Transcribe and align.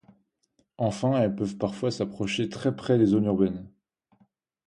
Enfin, 0.79 1.21
elles 1.21 1.35
peuvent 1.35 1.57
parfois 1.57 1.91
s’approcher 1.91 2.49
très 2.49 2.75
près 2.75 2.97
des 2.97 3.05
zones 3.05 3.25
urbaines. 3.25 3.69